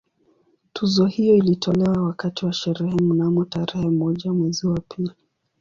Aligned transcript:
Tuzo 0.73 1.05
hiyo 1.05 1.35
ilitolewa 1.35 2.03
wakati 2.03 2.45
wa 2.45 2.53
sherehe 2.53 2.95
mnamo 3.01 3.45
tarehe 3.45 3.89
moja 3.89 4.33
mwezi 4.33 4.67
wa 4.67 4.79
pili 4.79 5.11